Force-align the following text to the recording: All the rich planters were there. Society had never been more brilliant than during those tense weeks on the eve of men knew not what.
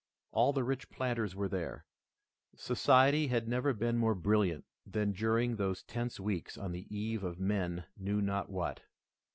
All 0.31 0.51
the 0.51 0.63
rich 0.63 0.89
planters 0.89 1.35
were 1.35 1.47
there. 1.47 1.85
Society 2.55 3.27
had 3.27 3.47
never 3.47 3.71
been 3.71 3.99
more 3.99 4.15
brilliant 4.15 4.65
than 4.83 5.11
during 5.11 5.57
those 5.57 5.83
tense 5.83 6.19
weeks 6.19 6.57
on 6.57 6.71
the 6.71 6.87
eve 6.89 7.23
of 7.23 7.39
men 7.39 7.83
knew 7.95 8.19
not 8.19 8.49
what. 8.49 8.79